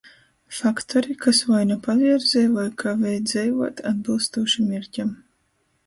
[0.59, 5.19] Faktori, kas voi nu pavierzej, voi kavej dzeivuot atbylstūši mierķam.